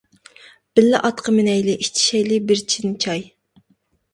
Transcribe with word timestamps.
بىللە 0.79 1.01
ئاتقا 1.09 1.33
مىنەيلى، 1.35 1.75
ئىچىشەيلى 1.83 2.41
بىر 2.53 2.65
چىن 2.75 2.99
چاي. 3.07 3.25